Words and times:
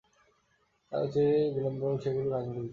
তাই 0.91 0.99
অচিরেই 1.01 1.41
হোক, 1.41 1.51
বিলম্বেই 1.55 1.89
হোক 1.89 1.99
সেগুলি 2.03 2.27
ভাঙবেই। 2.29 2.67